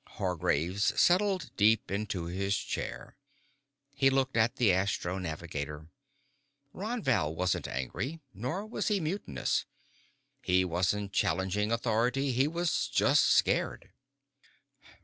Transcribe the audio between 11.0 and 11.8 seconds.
challenging